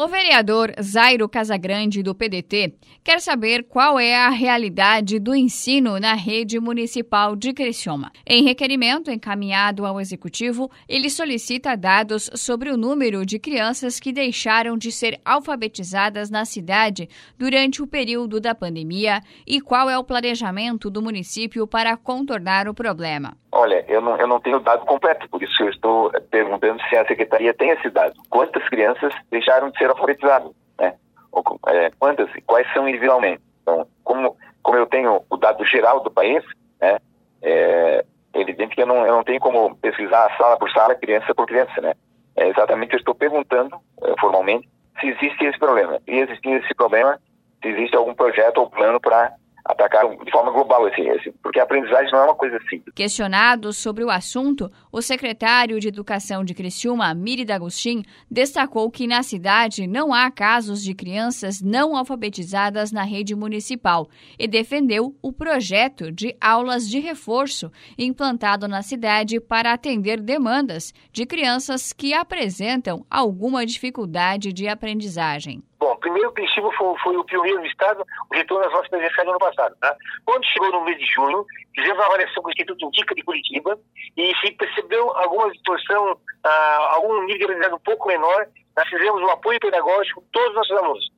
[0.00, 6.14] O vereador Zairo Casagrande, do PDT, quer saber qual é a realidade do ensino na
[6.14, 8.12] rede municipal de Criciúma.
[8.24, 14.78] Em requerimento encaminhado ao Executivo, ele solicita dados sobre o número de crianças que deixaram
[14.78, 20.88] de ser alfabetizadas na cidade durante o período da pandemia e qual é o planejamento
[20.88, 23.36] do município para contornar o problema.
[23.50, 26.96] Olha, eu não, eu não tenho o dado completo, por isso eu estou perguntando se
[26.96, 28.14] a Secretaria tem esse dado.
[28.28, 30.52] Quantas crianças deixaram de ser alfabetizadas?
[30.78, 30.94] Né?
[31.32, 33.42] Ou, é, quantas e quais são individualmente?
[33.62, 36.44] Então, como, como eu tenho o dado geral do país,
[36.80, 36.98] né,
[37.42, 41.46] é evidente que eu não, eu não tenho como pesquisar sala por sala, criança por
[41.46, 41.80] criança.
[41.80, 41.94] Né?
[42.36, 43.78] É exatamente, eu estou perguntando
[44.20, 44.68] formalmente
[45.00, 46.00] se existe esse problema.
[46.06, 47.18] E existindo esse problema,
[47.62, 49.32] se existe algum projeto ou plano para
[49.68, 52.94] atacar de forma global, assim, assim, porque a aprendizagem não é uma coisa simples.
[52.94, 59.22] Questionado sobre o assunto, o secretário de Educação de Criciúma, Miri D'Agostin, destacou que na
[59.22, 64.08] cidade não há casos de crianças não alfabetizadas na rede municipal
[64.38, 71.26] e defendeu o projeto de aulas de reforço implantado na cidade para atender demandas de
[71.26, 75.62] crianças que apresentam alguma dificuldade de aprendizagem.
[75.78, 79.30] Bom, primeiro princípio foi, foi o pioneiro do Estado, o retorno das nossas presenciais no
[79.30, 79.76] ano passado.
[79.80, 79.96] Tá?
[80.24, 83.78] Quando chegou no mês de junho, fizemos uma avaliação com o Instituto Indica de Curitiba
[84.16, 89.30] e se percebeu alguma distorção, ah, algum nível de um pouco menor, nós fizemos um
[89.30, 91.10] apoio pedagógico com todos os nossos alunos.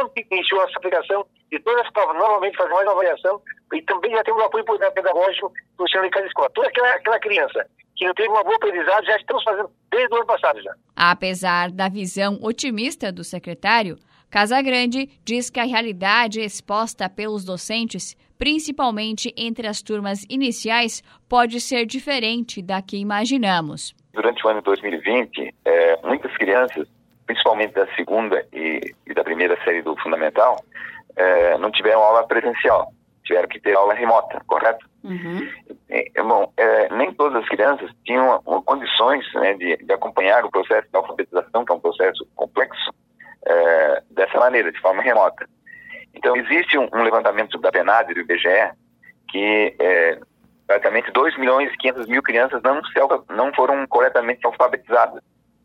[0.00, 3.40] Ontem iniciou essa aplicação de todas as provas, novamente fazer mais uma avaliação
[3.72, 6.50] e também já temos um apoio pedagógico funcionando em cada escola.
[6.50, 7.66] Toda aquela, aquela criança
[8.02, 10.74] que não teve uma boa aprendizagem já estamos fazendo desde o ano passado já.
[10.96, 13.96] Apesar da visão otimista do secretário,
[14.28, 21.86] Casagrande diz que a realidade exposta pelos docentes, principalmente entre as turmas iniciais, pode ser
[21.86, 23.94] diferente da que imaginamos.
[24.12, 26.88] Durante o ano 2020, é, muitas crianças,
[27.26, 30.56] principalmente da segunda e, e da primeira série do fundamental,
[31.14, 32.92] é, não tiveram aula presencial,
[33.24, 34.86] tiveram que ter aula remota, correto?
[35.04, 35.48] Uhum.
[35.88, 40.88] É, bom, é, nem todas as crianças tinham condições né, de, de acompanhar o processo
[40.88, 42.92] de alfabetização, que é um processo complexo,
[43.44, 45.48] é, dessa maneira, de forma remota.
[46.14, 48.72] Então, existe um, um levantamento da PNAD e do IBGE
[49.28, 50.18] que é,
[50.66, 53.00] praticamente 2 milhões e 500 mil crianças não, se,
[53.34, 55.22] não foram corretamente alfabetizadas.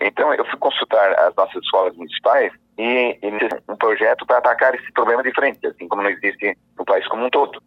[0.00, 4.92] Então, eu fui consultar as nossas escolas municipais e iniciei um projeto para atacar esse
[4.92, 6.56] problema de frente, assim como não existe
[6.88, 7.60] país como um todo.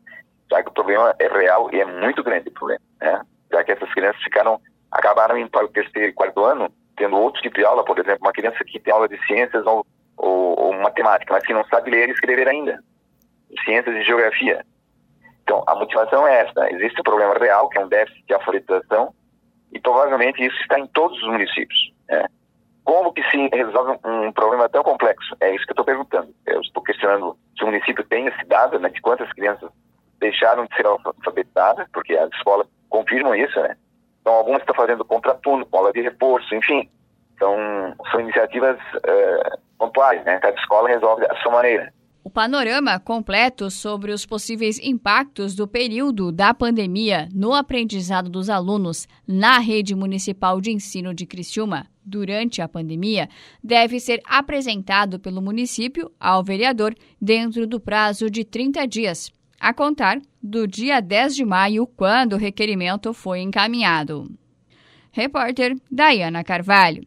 [0.49, 3.21] Já que o problema é real e é muito grande o problema, né?
[3.51, 4.59] Já que essas crianças ficaram,
[4.91, 6.71] acabaram indo para o terceiro e quarto ano
[7.01, 9.85] tendo outro tipo de aula, por exemplo, uma criança que tem aula de ciências ou,
[10.17, 12.79] ou, ou matemática, mas que não sabe ler e escrever ainda,
[13.65, 14.63] ciências e geografia.
[15.43, 16.71] Então, a motivação é essa.
[16.71, 19.13] Existe um problema real, que é um déficit de alfabetização,
[19.73, 21.91] e provavelmente isso está em todos os municípios.
[22.07, 22.25] Né?
[22.83, 25.35] Como que se resolve um problema tão complexo?
[25.39, 26.33] É isso que eu estou perguntando.
[26.45, 27.35] Eu estou questionando
[27.71, 29.69] município tem esse dado, né, de quantas crianças
[30.19, 33.75] deixaram de ser alfabetizadas, porque as escolas confirmam isso, né?
[34.21, 36.87] Então, algumas estão fazendo contraturno, aula de reforço, enfim.
[37.33, 37.57] Então,
[38.11, 40.37] são iniciativas uh, pontuais, né?
[40.39, 41.91] Cada escola resolve da sua maneira.
[42.31, 49.59] Panorama completo sobre os possíveis impactos do período da pandemia no aprendizado dos alunos na
[49.59, 53.29] rede municipal de ensino de Criciúma durante a pandemia
[53.61, 60.19] deve ser apresentado pelo município ao vereador dentro do prazo de 30 dias a contar
[60.41, 64.31] do dia 10 de maio, quando o requerimento foi encaminhado.
[65.11, 67.05] Repórter Dayana Carvalho.